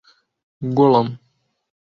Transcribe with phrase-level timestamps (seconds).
[0.77, 1.07] گوڵم!